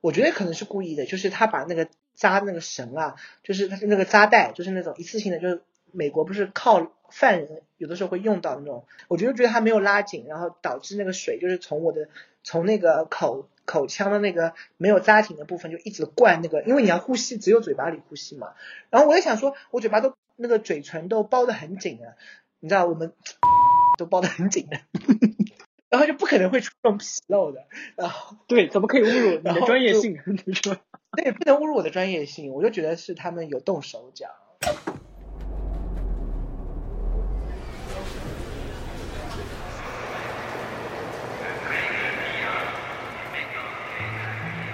[0.00, 12.08] 我觉得可能是故意的，就是他把那个扎那个绳啊，就是他那个扎带，就是那种一次性的，就是美国不是靠犯人有的时候会用到那种，我觉得觉得他没有拉紧，然后导致那个水就是从我的
[12.44, 18.52] 从那个口口腔的那个没有扎紧的部分就一直灌那个，因为你要呼吸，只有嘴巴里呼吸嘛。
[18.90, 22.14] 然后我也想说，我嘴巴都那个嘴唇都包得很紧啊，
[22.60, 23.12] 你知道我们
[23.98, 24.78] 都包得很紧的。
[25.90, 27.64] 然后就不可能会出这种纰漏的，
[27.96, 30.18] 然后对，怎么可以侮辱你的专业性？
[30.44, 30.76] 你说，
[31.16, 34.26] 对，不能侮辱我的专业性，我就觉得是他们有动手脚。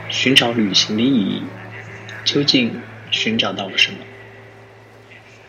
[0.09, 1.43] 寻找旅行的意义，
[2.25, 3.99] 究竟寻找到了什么？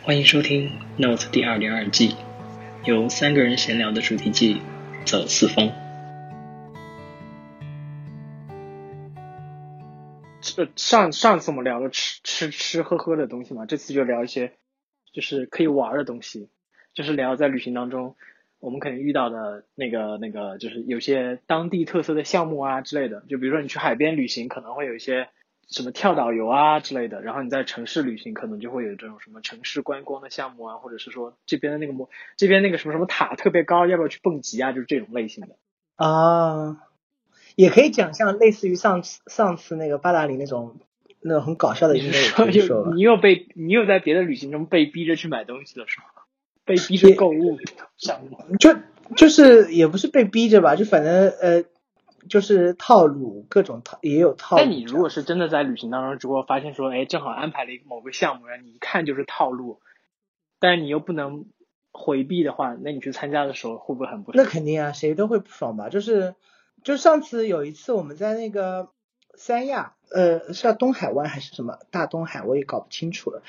[0.03, 2.15] 欢迎收听《Note》第二零二季，
[2.83, 4.61] 由三个人闲聊的主题季。
[5.05, 5.69] 走四方。
[10.41, 14.53] 这上上次我们聊了吃吃吃喝喝的东西嘛，这次就聊一些
[15.13, 16.49] 就是可以玩的东西，
[16.93, 18.15] 就是聊在旅行当中
[18.59, 23.21] 我们可能遇到的那个那个，就是有些当地特色的项目啊之类的。
[23.29, 25.29] 就比如说你去海边旅行，可能会有一些。
[25.67, 34.71] 什么跳导游啊之类的，然后你在城市旅行可能就会有这种什么城市观光的项目啊，或者是说这边的那个摩，这边那个什么什么塔特别高，要不要去蹦极啊？
[34.73, 35.55] 就是这种类型的
[35.95, 36.77] 啊，
[37.55, 40.77] 也可以讲像类似于上次上次那个八达岭那种
[41.21, 46.05] 那种很搞笑的，你说你又被你又在别的旅行中被逼着去买东西了是吗？
[46.63, 47.57] 被逼着购物
[47.97, 48.55] 项目？
[48.57, 48.75] 就
[49.15, 51.65] 就是也不是被逼着吧，就反正呃。
[52.29, 54.61] 就是套路，各种套也有套路。
[54.61, 59.79] 但你如果是真的在旅行当中，如果发现说，哎，正好安排了一个某个项目，然后你一看就是套路，
[60.59, 61.45] 但是你又不能
[61.91, 64.43] 回避的话，那你去参加的时候会不会很不爽？
[64.43, 65.89] 那肯定啊，谁都会不爽吧？
[65.89, 66.35] 就是，
[66.83, 68.89] 就上次有一次我们在那个
[69.35, 73.43] 三亚，呃，是叫东海湾还是什么大东海，我也搞不清楚了。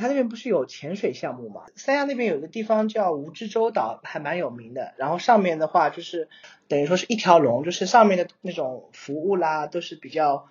[0.00, 1.66] 他那边不是有潜水项目嘛？
[1.76, 4.94] 三亚那边有一个地方叫蜈支洲岛，还蛮有名的。
[4.96, 6.28] 然后上面的话就是
[6.66, 10.48] 等于说是一条龙，就是上面的那种服务啦都是比较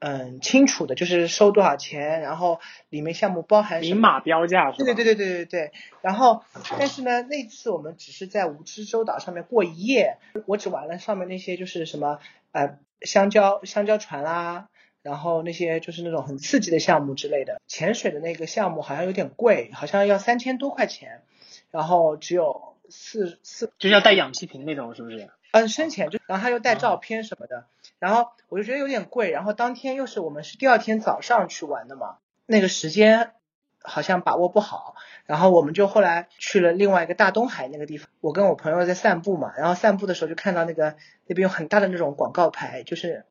[0.00, 4.84] 嗯清楚的，就是收多少钱，然后里面项目包含明码标价是吧？
[4.84, 5.72] 对对对对对对对。
[6.02, 6.42] 然后
[6.78, 12.18] 但是呢，那次我们只是在蜈支洲岛上面过一夜，我只玩了上面那些就是什么
[12.52, 14.68] 呃香蕉香蕉船啦。
[15.08, 21.22] 然后那些就是那种很刺激的项目之类的，潜水的那个项目好像有点贵，好像要三千多块钱，
[21.70, 25.30] 然后只有四四，就是要带氧气瓶那种是不是？
[25.52, 27.64] 嗯，深潜就，然后他又带照片什么的，
[27.98, 33.30] 然后我就觉得有点贵，然后当天又是我们是第二天早上去玩的嘛，那个时间
[33.82, 43.24] 好像把握不好，然后我们就后来去了另外一个大东海那个地方，我跟我朋友在散步嘛，然后散步的时候就看到那个那边有很大的那种广告牌，就是。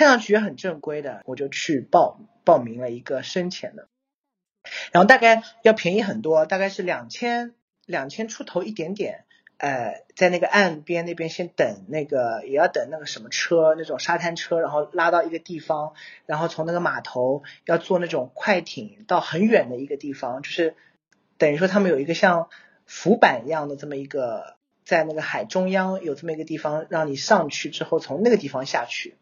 [0.00, 3.86] 看上去也很正规的，我就去报报名了一个深潜的，
[4.92, 7.52] 然后大概要便宜很多，大概是两千
[7.84, 9.26] 两千出头一点点，
[9.58, 15.92] 呃，在那个岸边那边先等那个也要等那个什么车，那种沙滩车，然后拉到一个地方，
[16.24, 20.76] 然后从那个码头要坐那种快艇到很远的一个地方，就是
[21.36, 22.48] 等于说他们有一个像
[22.86, 24.56] 浮板一样的这么一个，
[24.86, 29.18] 在那个海中央有这么一个地方，让你上去之后从那个地方下去。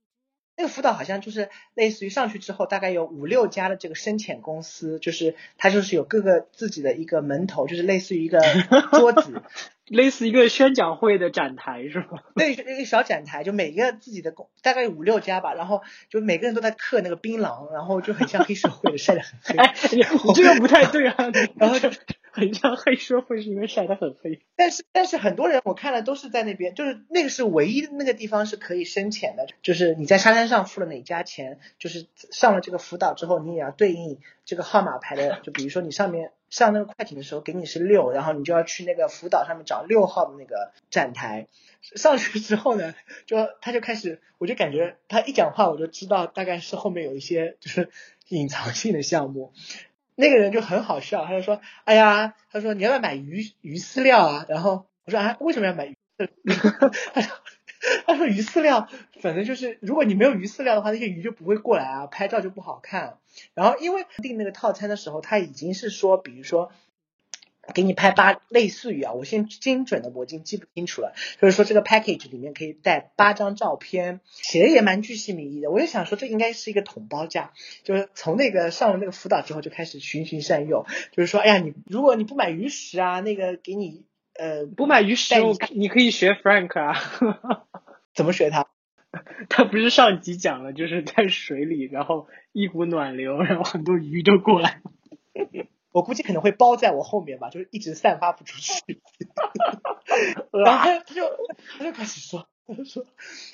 [0.59, 8.41] 那个辅导好像就是类似于上去之后，大概有五六家的这个深潜公司，就是它就是有各个自己的一个门头，就是类似于一个
[8.91, 9.41] 桌子，
[9.87, 12.19] 类似一个宣讲会的展台是吗？
[12.35, 15.81] 对，一个小展台，就每个自己的公，大概五六家吧，然后
[16.11, 19.57] 就每个人都在刻那个槟榔，然后就很像黑社会的晒得很黑。
[19.57, 20.03] 哎，你
[20.35, 21.15] 这个不太对啊，
[21.55, 21.89] 然后就。
[22.33, 24.41] 很像黑社会，是因为晒得很黑。
[24.57, 41.47] 但是但是很多人我看了都是在那边，就是那个是唯一的那个地方是可以深潜的，就是你在沙滩上付了哪家钱，就是上了这个辅导之后，你也要对应这个号码牌的，就比如说你上面上那个快艇的时候给你是六，然后你就要去那个辅导上面找六号的那个站台。
[41.81, 47.89] 上去之后呢，就他就开始，我就感觉他一讲话我就知道大概是后面有一些就是
[48.29, 49.53] 隐藏性的项目。
[50.21, 55.97] 那个人就很好笑，他就说：“哎呀，他说你要不要买鱼鱼饲料啊？”然后我说：“啊，为什么要买鱼？”
[57.15, 57.39] 他说
[58.05, 58.89] ：“他说鱼饲料，
[59.23, 63.19] 反正就是如果你没有鱼饲料的话，那些鱼就不会过来啊，拍照就不好看。
[63.55, 66.73] 然后因为订那个套餐的时候，他已经是说，比如说。”
[67.75, 71.13] 给你拍八，类似于啊，我先精准的我已经记不清楚了。
[71.41, 75.71] 就是说这个 package 里面可以带八张照片，写的也蛮具细名义的。
[75.71, 77.53] 我就想说这应该是一个统包价，
[77.85, 84.05] 就是从那个上了那个辅导之后就开始循循善诱，就是说，哎呀，你如果你不买鱼食啊，那个给你
[84.39, 85.35] 呃不买鱼食，
[85.75, 87.67] 你可以学 Frank 啊，
[88.15, 88.67] 怎么学他？
[89.49, 94.83] 他不是上集讲了，就是在水里，然后一股暖流，然后很多鱼都过来。
[95.93, 99.01] 我估计可能会包在我后面吧，就是一直散发不出去。
[100.53, 101.23] 然后他就
[101.79, 103.07] 他就开始说，他就说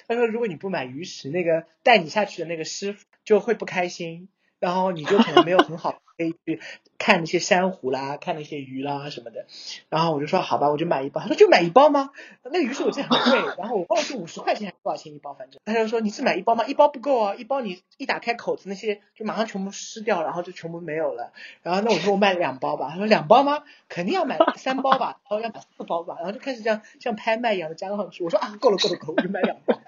[0.08, 4.28] 他说如果你不买鱼食，那个带你下去的那个师傅就会不开心，
[4.64, 6.58] 然后你就可能没有很好可以去
[6.96, 9.44] 看那些珊瑚啦，看那些鱼啦什么的。
[9.90, 11.20] 然后我就说好吧，我就买一包。
[11.20, 12.12] 他说就买一包吗？
[12.44, 16.64] 那个鱼是我记得很贵，然后我忘了是五十块钱还是多少钱一包，反正他就说你是买一包吗？
[16.64, 21.34] 一包不够啊，一包你一打开口子那些就马上全部湿掉，然后就全部没有了。
[21.62, 23.64] 然后那我说我买两包吧，他说两包吗？
[23.90, 28.24] 肯定要买三包吧，然后要买四包吧，然后就开始这样像拍卖一样的加上去。
[28.24, 29.78] 我说啊够了够了够了，我就买两包。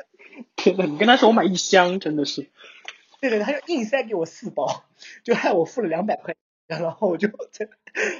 [0.55, 2.51] 天呐，你跟他说我买一箱，真的是。
[3.31, 4.85] 对对，他就硬塞给我四包，
[5.25, 6.35] 就害我付了两百块，
[6.67, 7.69] 然后我就在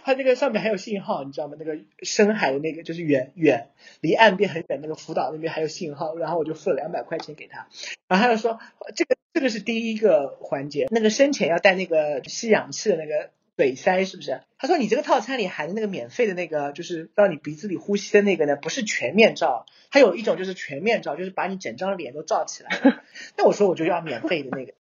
[0.05, 1.57] 他那个上面还有信号，你知道吗？
[1.59, 3.71] 那个深海的那个就是远远
[4.01, 7.69] 离岸边很远那个福岛那边还有信号，然后我就付了两百块钱给他，
[8.09, 8.59] 然后他就说
[8.95, 13.31] 这个这个是第一个环节，那个深潜要带那个吸氧气的那个。
[13.57, 14.43] 嘴塞是不是？
[14.59, 22.71] 他说你这个套餐里含的那个免费的那个，就是让你鼻子里呼吸的那个呢，不是全面罩，还有一种就是全面罩，就是把你整张脸都罩起来。
[23.37, 24.75] 那我说我就要免费的那个。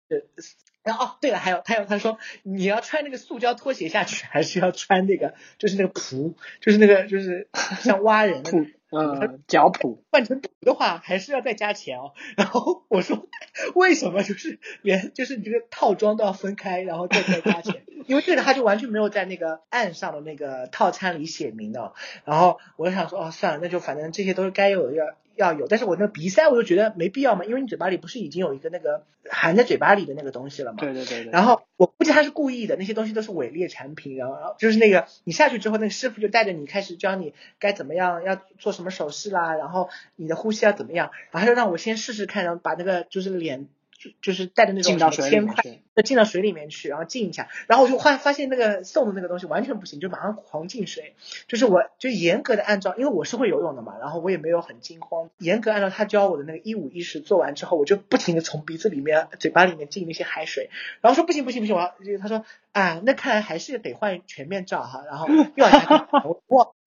[0.83, 7.47] 然后哦，对了，还有还有，他说你要穿那个塑胶拖鞋下去，还是要穿那个就是那个蹼，就是那个就是
[7.79, 8.51] 像蛙人的。
[8.93, 12.13] 呃，脚蹼换成蹼的话，还是要再加钱哦。
[12.37, 13.27] 然后我说，
[13.75, 17.83] 为什么就是连就是你这个套装都要分开，然后再再加钱？
[18.05, 21.93] 因为这个他就完全没有在那个岸上的那个套餐里写明的。
[22.25, 24.93] 然后我就想说，哦，算了，那就反正这些都是该有的
[25.35, 25.67] 要要有。
[25.67, 30.77] 但是我那个鼻塞，我就觉得没必要嘛，因为你嘴巴里不是已经有一个那个含在嘴巴里的那个东西了嘛。
[30.77, 31.23] 对对对。
[31.23, 34.15] 对然后我估计他是故意的，那些东西都是伪劣产品。
[34.15, 38.83] 然后就是那个你下去之后，那个师傅就带着你开始教你该怎么样，要做什么。
[38.83, 39.87] 什么手势啦，然后
[40.17, 45.55] 你的呼吸要怎么样，然后就让我先试试看，然后把那个就是脸就就是带着那种铅块，
[45.95, 51.15] 那进到水里面去，然后浸一下，然后我就发发现那个送的那个东西完全不行，就马上狂进水，
[51.47, 60.69] 就是我就严格的按照，因为我是会游泳的嘛，然后我也没有很惊慌，严格按照他教我的那个一五一十做完之后，我就不停的从鼻子里面、嘴巴里面进那些海水，
[61.01, 66.07] 然后说不行不行不行，我要他说啊，那看来还是得换全面罩哈，然后 又要加
[66.47, 66.75] 我。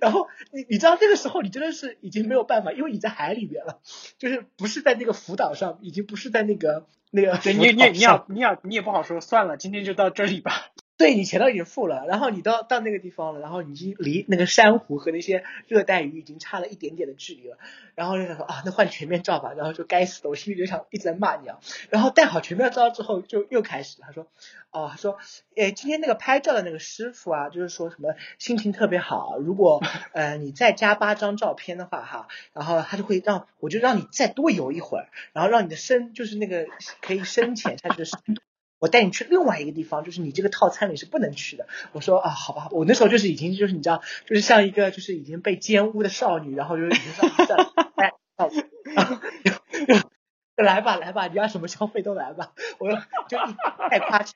[0.00, 3.80] 然后你你知道这个时候你真的是已经没有办法，因为你在海里边了，
[4.18, 7.36] 就是不是在那个浮岛上，已经不是在那个那个。
[7.38, 10.72] 对，你你你要你要你也不好说，算了，今天就到这里吧。
[10.96, 17.58] 对你钱都已经付了，然后你到到那个地方了，然后已经离那个珊瑚和那些热带鱼已经差了一点点的距离了，
[17.96, 21.58] 然后就想说啊，那换全面罩吧，然后就该死的，我心里就想一直在骂你啊，
[21.90, 24.28] 然后戴好全面罩之后就又开始，他说，
[24.70, 25.18] 哦，他说，
[25.56, 29.82] 诶，今天那个拍照的那个师傅啊，就是说什么心情特别好，如果
[30.12, 36.66] 呃你再加八张照片的话哈，然后他就会让我就让你再多游一会儿，然后让你的深就是那个
[37.00, 38.40] 可以深潜下去的深度。
[38.84, 41.66] 我带你去另外一个地方，就是你这个套餐里是不能去的。
[41.92, 48.12] 我说啊，好吧，我那时候就是已经就是你知道，就是像一个就是已经被奸污的少女，然后就已经算了，哎，
[50.62, 52.52] 来吧来吧，你要什么消费都来吧。
[52.78, 53.38] 我说就
[53.88, 54.34] 太夸张，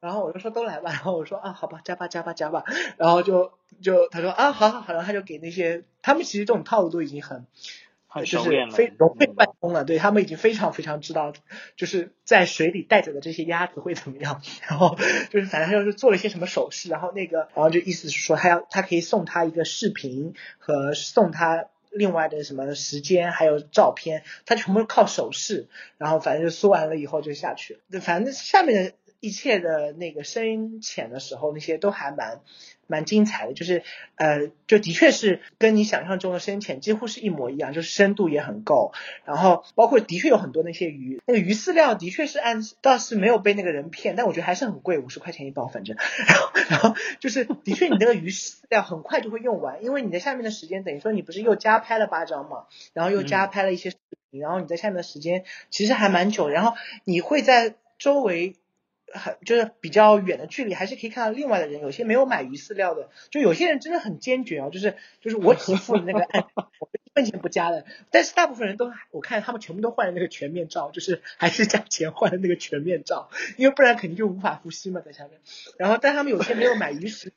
[0.00, 2.64] 然后我就说都来吧，然后我说啊，好吧，加吧加吧加吧，
[2.96, 7.44] 然后就就他说啊，好好好，然后他就给那些他们其实这种套路都已经很。
[8.24, 11.32] 就是非融会贯通了，对他们已经非常非常知道，
[11.76, 14.96] 就是在水里带着的这些鸭子会怎么样，然后
[15.30, 32.40] 就是反正就是做了一些什么手势，然后那个，然后就意思是说他要他可以送他一个视频和送他另外的什么时间还有照片，他全部靠手势，然后反正就说完了以后就下去了，反正下面的一切的那个深浅的时候那些都还蛮。
[32.88, 33.84] 蛮精彩的，就是
[34.16, 38.92] 呃，就的确是跟你想象中的深浅几乎是一模一样，就是深度也很够，
[39.24, 52.64] 然后包括的确有很多那些鱼，那个鱼饲料的确是按倒是没有被那个人骗，但我觉得还是很贵，五十块钱一包，反正，然后然后就是的确你那个鱼饲料很快就会用完，因为你在下面的时间等于说你不是又加拍了八张嘛，
[52.94, 53.96] 然后又加拍了一些视
[54.30, 58.54] 频，然后你在下面的时间其实还蛮久，然后你会在周围。
[59.12, 61.80] 很就是比较远的距离，还是可以看到另外的人。
[61.80, 67.86] 有些没有买鱼饲料的，就有些人真的很坚决啊，就是就是我只付你那个按，我一分钱不加的。
[68.10, 75.40] 但是大部分人都，我看他们全部都换了那个全面罩，就是还是加钱换的那个全面罩，因为不然肯定就无法呼吸嘛在下面。
[75.78, 77.32] 然后但他们有些没有买鱼食，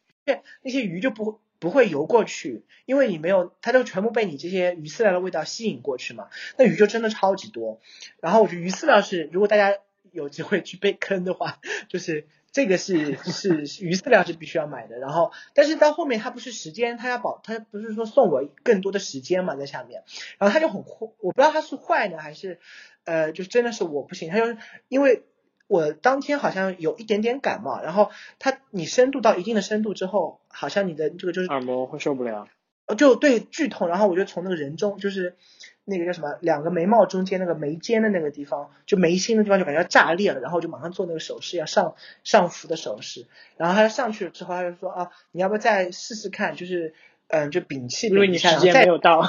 [0.63, 7.79] 那些鱼就不不会游过去，因为你没有，它就全部被你这些鱼饲料的味道吸引过去嘛，那鱼就真的超级多。
[8.19, 9.77] 然后我觉得鱼饲料是，如果大家。
[10.11, 20.03] 有机会去被坑的话，就是这个是是鱼饲料是必须要买的，然后但是到后面他不是时间，他要保，他不是说送我更多的时间嘛在下面，
[20.37, 22.59] 然后他就很坏，我不知道他是坏呢还是
[23.05, 24.57] 呃就真的是我不行，他就
[24.89, 25.23] 因为
[25.67, 32.49] 我当天好像有一点点感冒，然后他你深度到一定的深度之后，好像你的这个就是耳膜会受不了，
[32.95, 35.35] 就对剧痛，然后我就从那个人中就是。
[35.83, 36.37] 那个叫什么？
[36.41, 43.25] 两个眉毛中间那个眉尖的那个地方，就眉心的地方就感觉要炸裂了，然后就马上做那个手势，要上上浮的手势。
[43.57, 46.55] 然后他上去了之后，他就说啊，你要不要再试试看？
[46.55, 46.93] 就是
[47.29, 49.27] 嗯，就屏气因为你，时间没有到。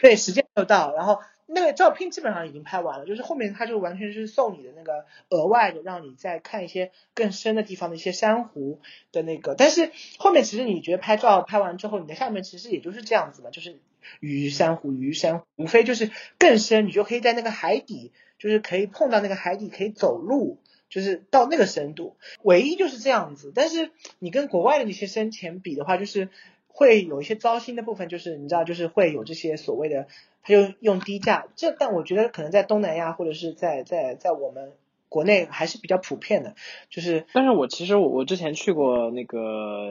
[0.00, 0.94] 对，时间没有到。
[0.94, 1.20] 然后
[1.56, 9.54] 那个照片基本上已经拍完了，就是后面他就完全是送你的那个额外的，让你再看一些更深的地方的一些珊瑚的那个。
[9.54, 13.80] 但是后面其实你觉得拍照拍完之后，你的下面其实也就是这样子嘛，就是。
[14.20, 23.50] 鱼珊瑚，鱼珊瑚，无非就是更深，你就可以在那个海底，就是可以碰到那个海底，可以走路，就是到那个深度，唯一就是这样子。
[23.52, 26.28] 但是你跟国外的那些深潜比的话，就是
[26.76, 30.08] 会有一些糟心的部分，就是你知道，就是会有这些所谓的，
[30.42, 31.46] 他就用低价。
[31.56, 34.72] 这但我觉得可能在东南亚或者是在在在我们
[35.08, 36.54] 国内还是比较普遍的，
[36.90, 37.24] 就是。
[37.32, 39.90] 但是我其实我我之前去过那个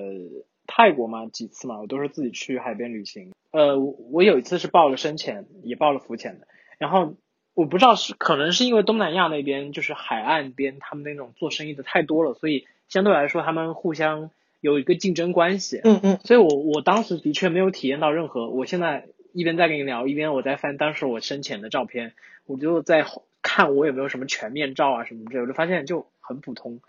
[0.68, 3.32] 泰国嘛几次嘛，我都是自己去海边旅行。
[3.50, 6.48] 呃，我有一次是报了深潜，也报了浮潜的。
[6.78, 7.16] 然后
[7.56, 14.30] 我不知道是可能是因为东南亚那边就是海岸边他们那种做生意的太多了，所以相对来说他们互相
[14.66, 15.80] 有一个竞争关系。
[15.84, 16.20] 嗯嗯。
[16.24, 18.50] 所以我我当时的确没有体验到任何。
[18.50, 22.14] 我现在一边在跟你聊，一边我在翻当时我深潜的照片，
[22.46, 23.06] 我就在
[23.42, 26.82] 看我有没有什么全面照啊什么之类，我就发现就很普通，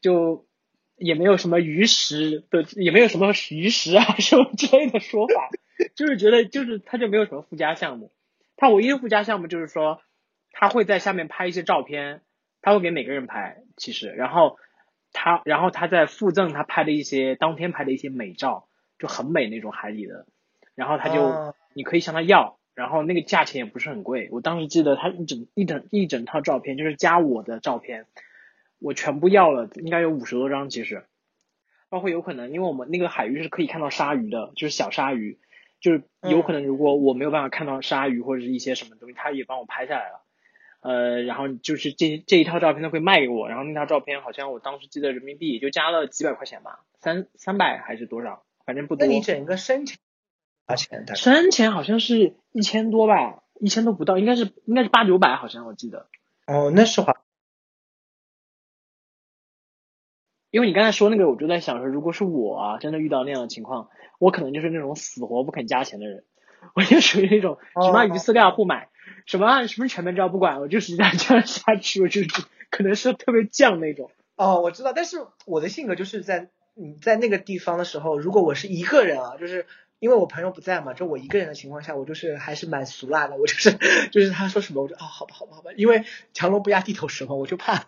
[0.00, 0.44] 就。
[0.98, 5.50] 也没有什么鱼食的，也没有什么鱼食啊什么之类的说法，
[5.96, 8.12] 就是觉得就是他就没有什么附加项目，
[8.56, 10.00] 他唯一的附加项目就是说
[10.52, 12.20] 他会在下面拍一些照片，
[12.60, 14.58] 他会给每个人拍，其实，然后
[15.12, 20.26] 他然后他在附赠他拍的一些当天拍的一些美照，就很美那种海底的，
[20.74, 28.06] 然后他就你可以向他要，然后那个价钱也不是很贵，我当时记得他一整一整一整套照片就是加我的照片。
[28.84, 31.06] 我全部要了，应该有五十多张，其实，
[31.88, 35.38] 包括有可能，因为我们那个海域是可以看到鲨鱼的，就是小鲨鱼，
[35.80, 40.21] 就是有可能如果我没有办法看到鲨鱼或者是一些什么东西，他也帮我拍下来了，
[40.82, 49.06] 呃，然后就是这这一套照片他会卖给我，然后那套照片好像我当时记得人民币也就加了几百块钱吧，三三百还是多少，反正不多。
[49.06, 49.96] 那你整个深潜
[50.66, 51.06] 多少钱？
[51.16, 56.08] 深潜好像是一千多吧，一千多不到，应该是应该是八九百，好像我记得。
[56.46, 57.14] 哦，那是花
[60.50, 66.24] 因为你刚才说那个，我就在想说，如果是我啊，真的遇到那样的情况，我可能就是那种死活不肯加钱的人，
[66.74, 68.88] 我就属于那种什么鱼饲料不买，
[69.26, 72.20] 什么什么全面照不管，我就是这样这样下去，我就
[72.70, 74.10] 可能是特别犟那种。
[74.36, 79.66] 哦，我知道，但是我的性格就是在你在那个地方的时候，如果我是一个人啊，就是
[79.98, 83.76] 因为我朋友不在嘛，就我一个人的情况下，我就是还是蛮俗辣的，我就是
[84.10, 87.84] 就是他说什么我就啊好吧好吧好吧，因为强龙不压地头蛇嘛，我就怕。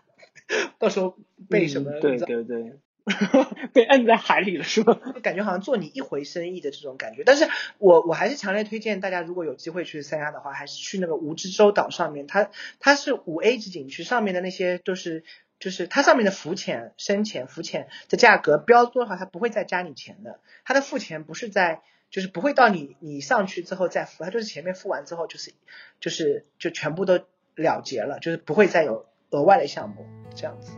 [0.79, 1.17] 到时候
[1.49, 1.99] 被什么？
[2.01, 2.79] 对对对，
[3.75, 4.99] 被摁在海里了是吧？
[5.23, 7.23] 感觉好像做你一回生意的这种感觉。
[7.25, 12.27] 但是我我还是强烈推荐大家，如果有机会去三亚的话，还是去那个蜈支洲岛上面。
[12.27, 15.25] 它它是五 A 级景区，上面的那些都是
[15.61, 20.41] 就是它上面的浮潜、深潜、浮潜的价格标多少，它不会再加你钱的。
[20.65, 25.53] 它的付钱不是在，就是不会到你你上去之后再付，它就是前面付完之后就是
[26.01, 27.21] 就是就全部都
[27.55, 29.07] 了结了，就是不会再有。
[29.31, 30.07] 额外的项目，
[30.37, 30.77] 这样子。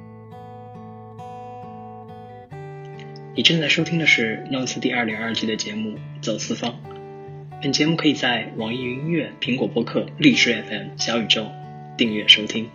[3.36, 6.70] 你正在收听的是《Notes》第二零二季的节目《走四方》。
[7.60, 11.46] 本节目可以在网易云音乐、苹果播客、荔枝 FM、小宇宙
[11.98, 12.70] 订阅收听。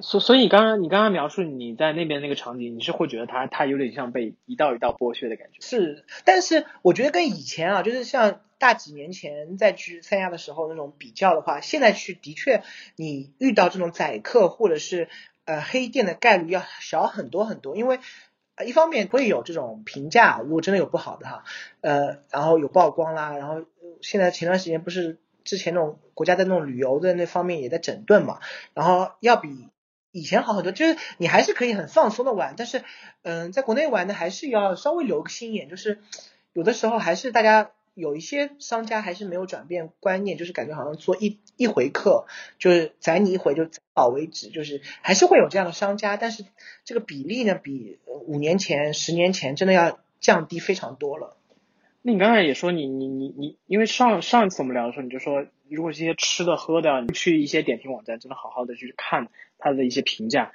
[0.00, 5.58] 所所以，刚刚你刚刚描述你在那边那个场景，你是会觉得它它有点像被一道一道剥削的感觉？
[5.60, 8.42] 是，但是我觉得跟以前啊，就是像。
[8.60, 12.60] 大几年前再去三亚的时候那种比较的话，现在去的确
[12.94, 15.08] 你遇到这种宰客或者是
[15.50, 17.98] 呃黑店的概率要小很多很多，因为
[18.64, 21.42] 一方面会有这种评价，如果真的有不好的哈，
[21.80, 23.64] 呃，然后有曝光啦，然后
[24.00, 28.38] 现在前段时间不是之前那种国家在那种旅游的那方面也在整顿嘛，
[28.74, 29.68] 然后要比
[30.12, 32.84] 以前好很多，就是你还是可以很放松的玩，但是
[33.22, 36.00] 嗯，在国内玩的还是要稍微留个心眼，就是
[36.52, 37.72] 有的时候还是大家。
[38.00, 42.26] 有一些商家还是没有转变观念，就是感觉好像做一一回客，
[42.58, 46.44] 就是宰你一回就宰好为止，就是还是会有这样的商家，但是
[46.84, 51.36] 这个比例呢，比五年前、十年前真的要降低非常多了。
[52.02, 59.28] 那你刚才也说你你你你，因为上上一次我们聊的时候，你就说如果这些吃的喝的，你去一些点评网站，真的好好的去看
[59.58, 60.52] 它的一些评价。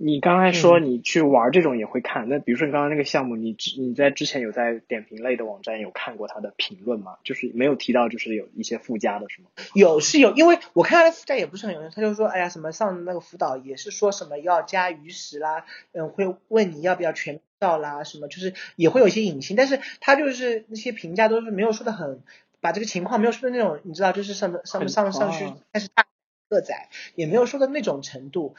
[0.00, 7.16] 你刚才说你去玩这种也会看，那比如说你刚刚那个项目，你之你在之前有在点评类的网站有看过它的评论吗？
[7.24, 9.48] 就是没有提到就是有一些附加的是吗？
[9.74, 22.22] 有是有，因为我看他的附加也不是很有用，他就说，哎呀，什么上那个辅导也是说什么要加鱼食啦，嗯，会问你要不要全照啦，什么就是也会有一些隐性，但是他就是那些评价都是没有说的很，
[22.60, 26.06] 把这个情况没有说的那种，你知道，就是上上上上去，但是大
[26.48, 28.54] 个仔也没有说到那种程度。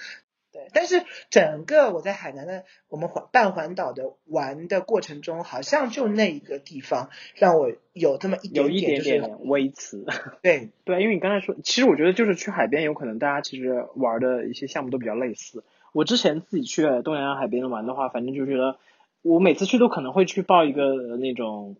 [0.69, 10.05] 对，但是整个我在海南的我们环半环岛的玩的过程中，好像就那一个地方让我有这么一点点就是微词。
[10.41, 15.63] 对对，因为你刚才说，其实我觉得就是去海边，有可能大家其实玩的一些项目都比较类似。
[15.93, 18.77] 我之前自己去东洋海边玩的话，反正就觉得
[19.21, 21.75] 我每次去都可能会去报一个那种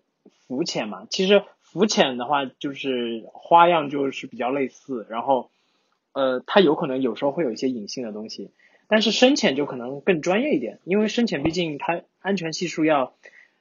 [0.48, 1.06] 浮潜嘛。
[1.10, 5.50] 其实浮潜的话，就是花样就是比较类似，然后。
[6.12, 8.50] 呃，它有可能有时候会有一些隐性的东西，
[8.92, 13.14] 但是深潜就可能更专业一点，因为深潜毕竟它安全系数要，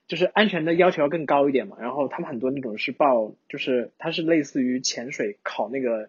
[0.08, 1.76] 就是安全的要求要更高一点嘛。
[1.78, 6.08] 然后他们很多那种是报，就是它是类似于潜水考那个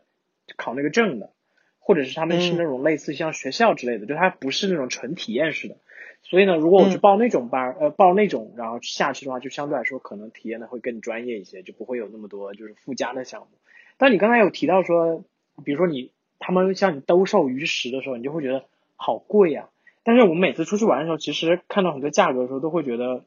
[0.56, 1.32] 考那个证的，
[1.80, 5.76] 或者是他们是那种类似像学校之类的，就它不是那种纯体验式的。
[6.24, 13.48] 所以呢，如果我去报那种班，呃，报那种然后下去的话，就相对来说可能体验的会更专业一些，就不会有那么多就是附加的项目。
[13.98, 15.26] 但你刚才有提到说，
[15.66, 16.12] 比如说你。
[16.42, 18.64] 他们像你兜售鱼食的时候，你就会觉得
[19.00, 19.70] 好贵呀。
[20.04, 23.26] 但是我们每次出去玩的时候，其实看到很多价格的时候，都会觉得，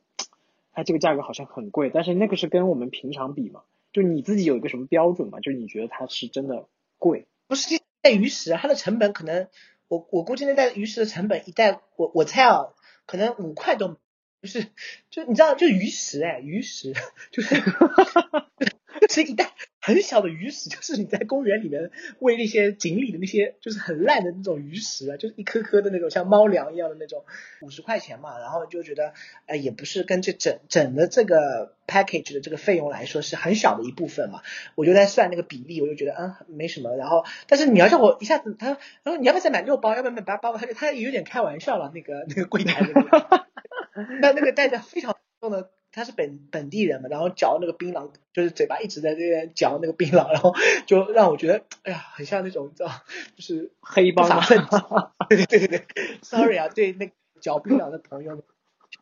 [0.73, 1.91] 哎，这个价格好像很贵。
[1.93, 3.63] 但是那个是跟我们平常比嘛？
[3.93, 5.41] 就你自己有一个什么标准嘛？
[5.41, 6.67] 就你觉得它是真的
[6.99, 7.27] 贵？
[7.47, 9.49] 不是带鱼食，它的成本可能，
[9.89, 12.69] 我我估计那袋鱼食的成本一袋，我我猜啊，
[13.07, 13.97] 可能五块都
[14.41, 14.67] 不是。
[15.11, 16.95] 就你知道，就鱼食哎，鱼食
[17.31, 17.55] 就是，
[19.13, 19.53] 是一袋。
[19.85, 21.91] 很小的鱼食，就是你在公园里面
[22.21, 27.25] 喂那些锦鲤的那些，就是很烂的那种鱼食啊，就是一颗颗的那种像猫粮一样的那种，
[27.63, 29.13] 五十块钱嘛，然后就觉得，
[29.47, 34.43] 呃，也不是跟这整整的这个 package 的这个费用来说是很小的一部分嘛，
[34.77, 36.95] 我就在算那个比例，我就觉得，嗯，没什么。
[36.95, 40.57] 然后，但是你要叫我一下子，他，然后你要不要再买六包，要不要买八包？
[40.57, 42.93] 他就他有点开玩笑了，那个那个柜台的，
[44.23, 45.73] 那那个代价非常重的。
[45.93, 50.55] 他是本本地人嘛，然后嚼那个槟榔，就是嘴巴一直在这边嚼那个槟榔，然后
[50.87, 52.91] 就让我觉得，哎呀，很像那种你知道，
[53.37, 54.27] 就是黑帮。
[55.29, 55.85] 对对对对对
[56.23, 58.43] ，sorry 啊，对那嚼槟榔的朋友们，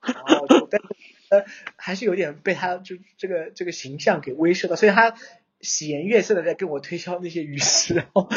[0.03, 0.81] 然后就但
[1.29, 5.15] 呃还是有点被他就这个这个形象给威慑到，所以他
[5.61, 8.29] 喜颜悦色的在跟我推销那些鱼食，然后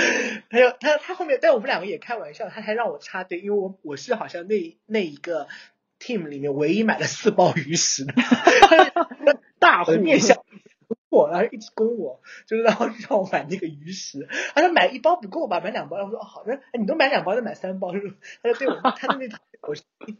[0.52, 5.48] 还有他他后面，但我们两个也开玩笑，他还让我插队，因为我我是好像那那一个。
[6.04, 8.14] Team 里面唯一买了四包鱼食的，
[9.58, 10.44] 大户面向
[11.10, 14.28] 我，然后一直供我，就是然后让我买那个鱼食。
[14.54, 16.04] 他说买一包不够吧，买两包。
[16.04, 17.94] 我说好的，你都买两包，就买三包。
[17.94, 19.76] 他说对我，他的那套我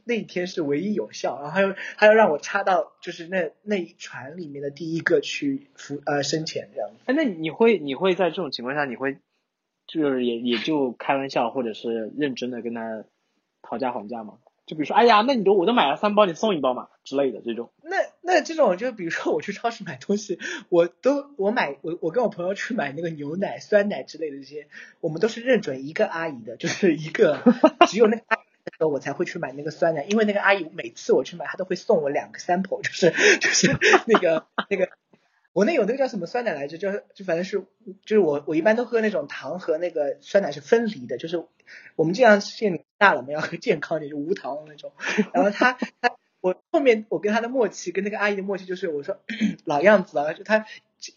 [0.06, 1.42] 那一天是唯一有效。
[1.42, 6.92] 然后他又他又让我插到就是那那一船里面的第一个去浮呃深潜这样。
[7.06, 9.18] 哎，那你会你会在这种情况下，你会
[9.86, 13.04] 就是也也就开玩笑或者是认真的跟他
[13.62, 14.38] 讨价还价吗？
[14.66, 17.72] 就比如说，哎呀，那你都我都买了三包，你送一包嘛之类的这种。
[17.82, 24.68] 那那这种就比如说我去超市买东西，我都我买我我跟我朋友去买那个牛奶、酸奶之类的这些，
[25.02, 27.42] 我们都是认准一个阿姨的，就是一个
[27.88, 34.90] 只有那个阿姨的时候我才会去买那个酸奶，因为那个阿姨每次我去买，她都会送我两个 sample，就是就是那个那个。
[35.54, 36.80] 国内有那个叫什么酸奶来着？
[36.80, 37.60] 就是就反正是，
[38.06, 41.46] 就是我我一般都喝那种糖和那个酸奶是分离的，就是
[41.96, 44.92] 我们这样年大了嘛，要喝健康点，就无糖的那种。
[45.32, 49.20] 然后他他我后面我跟他的默契，跟那个阿姨的默契就是我说
[49.64, 50.66] 老样子啊，就他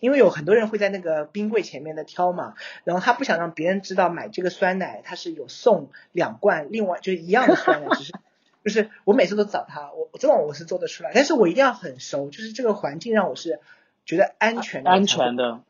[0.01, 8.12] 因为有很多人会在那个冰柜前面的挑嘛，然后他不想让别人知道买这个酸奶他是有送两罐，另外就是一样的酸奶，只是
[8.62, 13.61] 就是我每次都找他，我这种我是做得出来，但是我一定要很熟，就是这个环境让我是。
[14.07, 15.62] 觉得安全安全的，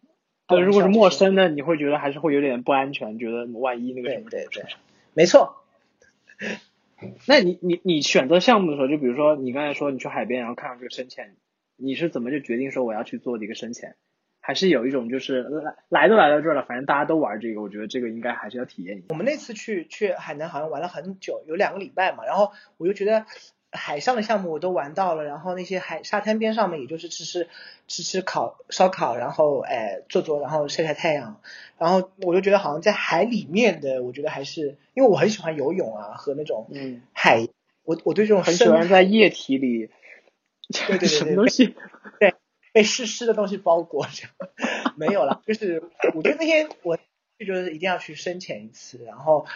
[0.46, 4.64] 对，如果是陌生的，你会觉得还是会有点不安全，觉得万一那个什么，对对，
[5.14, 5.64] 没错。
[7.26, 11.34] 那你你你选择项目的时候，就比如说你刚才说你去海边，然后看到这个深潜，
[11.76, 13.96] 你是怎么就决定说我要去做这个深潜？
[14.40, 19.06] 还是有一种就是来来都来到这儿了，反正大家都玩这个，我觉得这个应该还是要体验一下。
[19.08, 23.24] 我们那次去去海南好像玩了很久，有两个礼拜嘛，然后我就觉得。
[23.76, 27.48] 海上的项目我都玩到了，然后那些海沙滩边上面，也就是吃吃
[27.86, 31.40] 吃吃烤烧烤，然后哎坐坐，然后晒晒太阳，
[31.78, 37.46] 然后我就觉得好像在海里面的，我觉得还是因为我很喜欢游泳啊和那种嗯海，
[37.84, 39.90] 我我对这种很喜欢在液体里，
[40.68, 41.74] 对对对对，什么东西？
[42.18, 42.34] 对，
[42.72, 44.26] 被湿湿的东西包裹着，
[44.96, 45.42] 没有了。
[45.46, 45.82] 就是
[46.14, 46.96] 我觉得那天我
[47.38, 49.46] 就是一定要去深潜一次，然后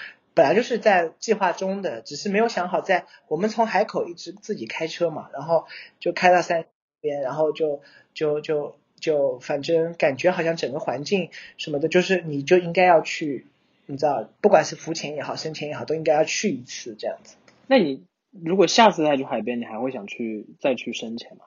[0.41, 5.67] 本来就是在计划中的，只是没有想好在我们从海口一直自己开车嘛，然后
[5.99, 6.65] 就开到三
[7.03, 7.83] 边，然后就
[8.15, 13.49] 就就就反正感觉好像整个环境什么的，就是你就应该要去，
[13.85, 17.37] 你知道，不管是浮潜也好，深潜也好，都应该要去一次这样子。
[17.67, 21.45] 那你如果下次再去海边，你还会想去再去深潜吗？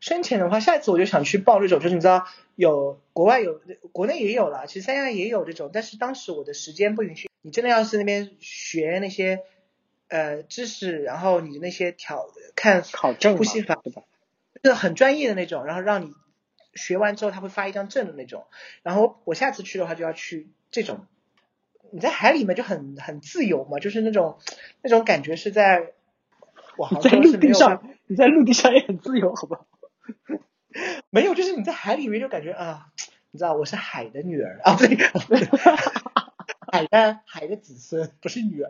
[0.00, 2.24] 深潜的话，下一次我就想去报这种，就是你知道
[2.54, 3.60] 有国外有，
[3.92, 7.28] 国内也有了，其实三亚也有这种，但是当时我的时间不允许。
[7.42, 9.42] 你真的要是那边学那些
[10.08, 14.02] 呃知识，然后你那些调看考证呼吸法，对吧？
[14.62, 16.12] 就是很专业的那种，然后让你
[16.74, 18.46] 学完之后他会发一张证的那种。
[18.82, 21.06] 然后我下次去的话就要去这种，
[21.90, 24.38] 你在海里面就很很自由嘛，就是那种
[24.82, 25.92] 那种感觉是在
[26.76, 29.66] 我杭在陆地上，你在陆地上也很自由，好不好？
[31.10, 32.86] 没有，就是你在海里面就感觉啊，
[33.32, 34.96] 你知道我是海的女儿啊，不对，
[36.70, 38.68] 海的海的子孙不是女儿。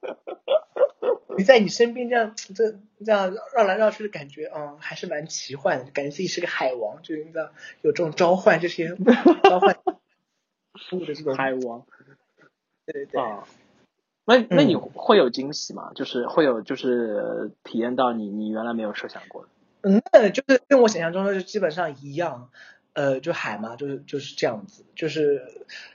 [1.38, 2.72] 你在你身边这样这
[3.04, 7.50] 这样绕来绕去的感觉，嗯，还是蛮奇幻的，感觉自己是个海王，就是你知道
[7.82, 8.96] 有这种召唤这些
[9.44, 9.76] 召唤
[10.92, 11.84] 物的这种海王
[12.86, 13.20] 对对对。
[13.20, 13.46] 啊。
[14.24, 15.92] 那那你嗯会有惊喜吗？
[15.94, 19.48] 就是会有就是体验到你你原来没有设想过的。
[19.82, 22.50] 嗯，那就是跟我想象中的就基本上一样，
[22.96, 25.42] 呃，就海嘛，就是就是这样子，就是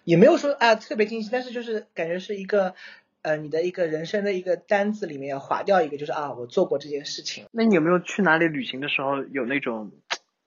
[0.03, 2.75] 也没有说啊特别惊喜，但是就是感觉是一个
[3.23, 7.47] 呃你的一个人生的一个单子里面要划掉一个，就是啊我做过这件事情。
[7.51, 9.91] 那你有没有去哪里旅行的时候有那种，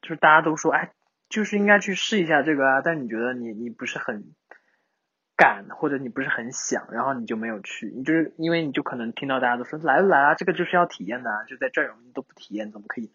[0.00, 0.92] 就是大家都说哎，
[1.28, 4.22] 就是应该去试一下这个啊，但你觉得你你不是很
[5.36, 13.10] 敢，或者你不是很想，然后你就没有去，你就是因为你就可能听到大家都说来了来啊，这个就是要体验的啊，就在这儿你都不体验怎么可以？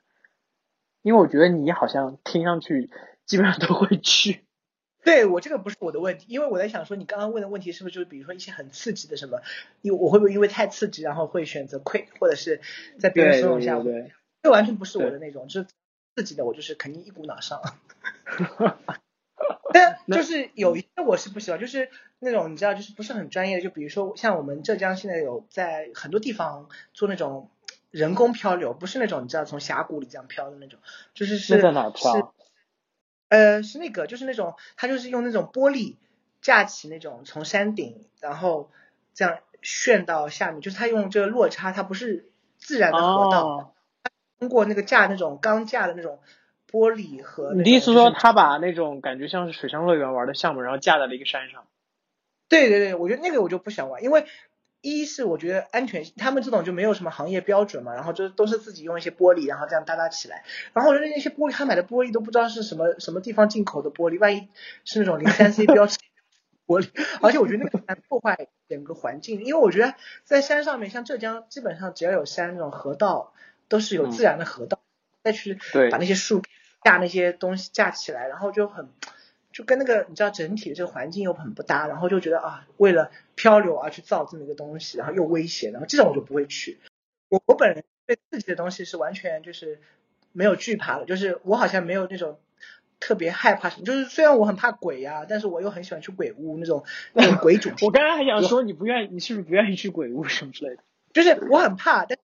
[1.01, 2.89] 因为我觉得你好像听上去
[3.29, 4.43] 基本上都会去。
[5.01, 9.39] 对我这个不是我的问题，因为我在想说你刚刚问的问题是不是就是比如说一些很刺激的什么，
[9.81, 12.59] 因为我会不会因为太刺激然后会选择 quit，或者是
[12.99, 13.79] 在别人对怂恿下，
[14.43, 15.67] 这完全不是我的那种，就是
[16.15, 17.61] 刺激的我就是肯定一股脑上。
[19.71, 21.89] 但就是有一些我是不喜欢，就是
[22.19, 27.49] 那种你知道，就是不是很专业的，就比如说像我们浙江现在有在很多地方做那种
[27.91, 30.79] 人工漂流，不是那种你知道从峡谷里这样漂的那种，
[31.13, 32.33] 就是是那在哪漂？
[33.29, 35.95] 呃，是那个，就是那种，他就是用那种玻璃
[36.41, 38.69] 架起那种从山顶，然后
[39.13, 43.71] 这样旋到下面，就是他用这个落差，它不是自然的河道，哦，
[44.39, 46.19] 通过那个架那种钢架的那种
[46.69, 51.65] 玻璃和那你的意思是说他把那种感觉像是水上乐园玩的项目，然后架在了一个山上？
[52.47, 54.25] 对对对，我觉得那个我就不想玩，因为
[54.81, 64.47] 一是我觉得安全，他们这种就没有什么行业标准嘛，然后就都是自己用一些玻璃，然后这样搭搭起来，然后我觉得那些玻璃他买的玻璃都不知道是什么什么地方进口的玻璃，万一
[64.85, 65.97] 是那种零三 C 标识
[66.65, 66.89] 玻璃，
[67.21, 73.33] 而且我觉得那个蛮破坏整个环境，因为我觉得在山上面，像浙江基本上只要有山那种河道，
[73.67, 74.79] 都是有自然的河道，
[75.23, 75.59] 再去
[75.91, 76.41] 把那些树
[76.83, 78.87] 架那些东西架起来，然后就很。
[79.59, 86.79] 就跟那个你知道整体的这个环境又很不搭，然后就觉得啊，为了漂流而去造这么一个东西，然后又危险，然后这种我就不会去。
[87.27, 89.81] 我我本人对自己的东西是完全就是
[90.31, 92.39] 没有惧怕的，就是我好像没有那种
[93.01, 100.83] 特别害怕什么，就是虽然我很怕鬼呀、但是我又很喜欢去鬼屋那种 那种鬼主题我刚刚还想说你不愿意，你是不是不愿意去鬼屋什么之类的？
[101.11, 102.17] 就是我很怕，但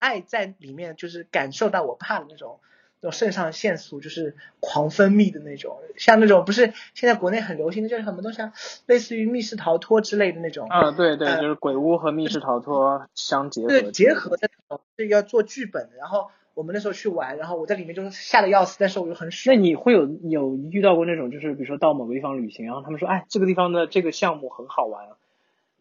[0.00, 2.60] 爱在里面就是感受到我怕的那种
[3.04, 8.54] 那种肾上腺素就是狂分泌的那种，像那种不是现在国内很流行的，就是很多东西啊，
[8.86, 15.96] 类似于密室逃脱之类的那种，啊，对对，呃就是鬼屋和密室逃脱相结合对，结合的那种是要做剧本的。
[15.98, 19.54] 然后我们那时候去玩，然后我在里面就是吓得要死，但是我又很那。
[19.54, 25.08] 你会有有遇到过那种，就是比如说到某个地方旅行，然后他们说，哎，这个地方的这个项目很好玩，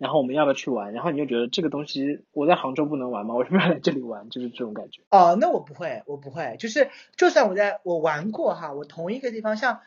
[0.03, 0.91] 然后我们要不要去玩？
[0.91, 3.35] 然后你就觉得这个东西我在杭州不能玩吗？
[3.39, 4.29] 为什么要来这里玩？
[4.29, 5.01] 就是这种感觉。
[5.09, 9.79] 哦，那我不会，我不会，就是就算我在我玩过哈，我同一个地方，像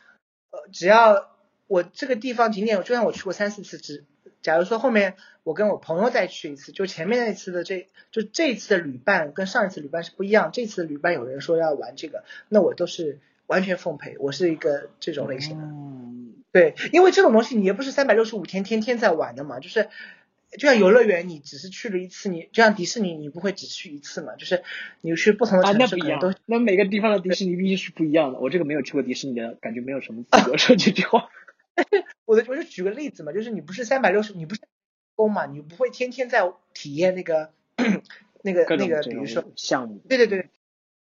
[0.49, 1.29] 呃，只要
[1.67, 4.05] 我这个地方景点，就算我去过三四次，只
[4.41, 15.63] 假如说后面我跟我朋友再去一次，就前面那次的这就这一次的旅伴跟上一次旅伴是不一样，这次旅伴有人说要玩这个，那我都是完全奉陪，我是一个这种类型的。
[15.65, 19.89] 嗯，对，因为这种东西你也不是三百六十五天天天在玩的嘛，就是
[20.51, 24.63] 就像游乐园，你只是去了一次，你就像迪士尼，你不会只去一次嘛，就是
[25.01, 26.39] 你去不同的啊，城那不一样市可能都。。
[26.45, 28.39] 那每个地方的迪士尼必须是不一样的。
[28.39, 31.29] 我这个没有去过迪士尼的，感觉没有什么资格说这句话。
[32.25, 34.61] 我的我就举个例子嘛，就是你不是三百六十，你不是
[35.15, 37.51] 工嘛，你不会天天在体验那个
[38.41, 40.01] 那个那个，比如说，项目。
[40.09, 40.49] 对对对，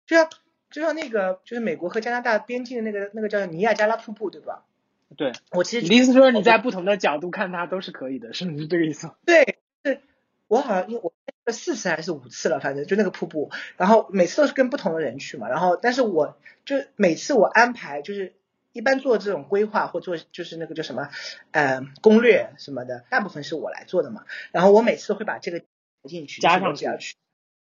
[0.06, 0.30] 就像
[0.70, 4.64] 就像那个就是美国和加拿大边境的那个那个叫尼亚加拉瀑布，对吧？
[5.16, 9.10] 对，我其实你的意思说你在不同的角度看它都是可以的，是不是这个意思？
[9.26, 10.02] 对，是
[10.50, 11.14] 我好像因为我
[11.52, 18.34] 四次还是五次了，反正就那个瀑布，然后每次都是跟不同的人去嘛，然后但是我就每次我安排就是
[18.74, 21.10] 一般做这种规划或做就是那个叫什么
[21.52, 25.62] 呃攻略什么的，大部分是我来做的嘛，然后我每次都会把这个
[26.04, 27.16] 进去，加上就是我只要去。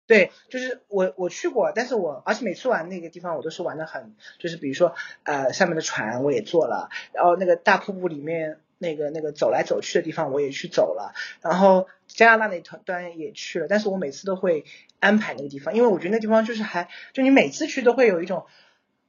[0.08, 14.64] 对，就是我我去过，但是我而且每次玩那个地方我都是玩的很，就是比如说呃上面的船我也坐了，然后那个大瀑布里面那个那个走来走去的地方我也去走了，然后加拿大那端端也去了，但是我每次都会
[14.98, 18.46] 安排那个地方，因为我觉得那地方就是还就你每次去都会有一种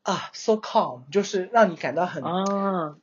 [0.03, 2.97] 啊 so calm，就是让你感到很啊，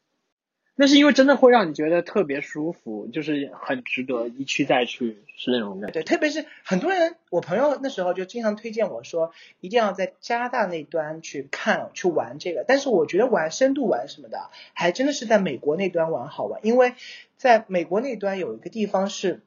[0.79, 5.93] 那是因为真的会让你觉得特别舒服，就是很值得一去再去，是那种感觉。
[5.95, 12.63] 对，特别是很多人，我朋友那时候就经常推荐我说，一定要在加拿大那端去看去玩这个。
[12.69, 16.93] 但是我觉得玩深度玩什么的，还真的是在美国那端玩好玩，因为
[17.39, 19.41] 在美国那端有一个地方是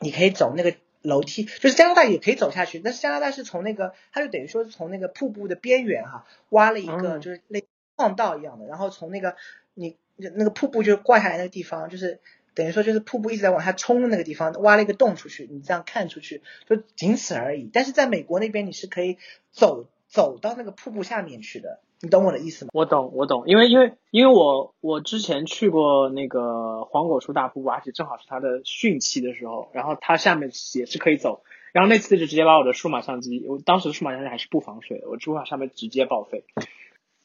[0.00, 7.64] 你可以走那个楼梯，就是加拿大也可以走下去，但是加拿大是从那个，它就等于说是从那个瀑布的边缘哈、挖了一个嗯就是类
[7.96, 9.36] 矿道一样的，然后从那个
[9.72, 9.96] 你
[10.36, 12.20] 那个瀑布就挂下来那个地方，就是
[12.54, 17.70] 等于说就是瀑布一直在往下冲的那个地方，挖了一个洞出去，你这样看出去就仅此而已。
[17.72, 19.18] 但是在美国那边你是可以
[19.50, 22.70] 走走到那个瀑布下面去的，你懂我的意思吗？
[22.74, 36.44] 我懂，我懂，因为因为因为我我之前去过那个黄果树大瀑布，而且正好是它的汛期的时候，然后它下面也是可以走，然后那次就直接把我的数码相机，我当时的数码相机还是不防水的，我数码上面直接报废，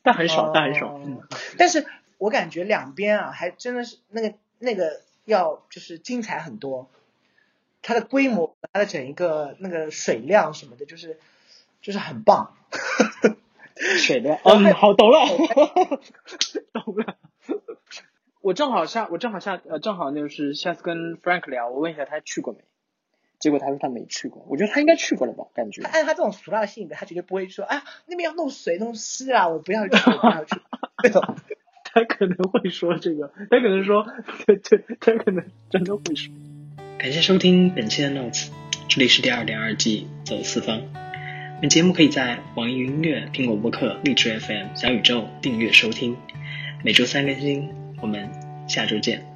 [0.04, 1.02] 但很爽，但很爽，
[1.58, 6.90] 但是我感觉两边啊，还真的是那个那个要就是精彩很多，
[7.82, 11.20] 它的规模、它的整一个那个水量什么的，就是
[11.82, 12.56] 就是很棒。
[13.98, 15.20] 水量， 嗯，好，懂了，
[16.72, 17.18] 懂了。
[18.42, 22.60] 我正好下，我正好下，呃，正好就是下次跟 Frank 聊，我问一下他去过没，
[23.40, 25.82] 结果他说他没去过，我觉得他应该去过了吧，感觉。
[25.82, 30.62] 按他这种俗辣的性格，他绝对不会说啊那边要弄水弄湿啊，我不要去，我不要去
[31.04, 31.22] 这种。
[31.96, 34.06] 他可能会说这个，他可能说，
[34.46, 36.34] 对对，他可能真的会说。
[36.98, 38.50] 感谢收听本期的 Notes，
[38.90, 40.82] 这里是第二点二季走四方。
[41.62, 46.18] 本节目可以在网易云音乐、苹果播客、荔枝 FM、小宇宙订阅收听，
[46.84, 47.70] 每周三更新。
[48.02, 48.30] 我们
[48.68, 49.35] 下周见。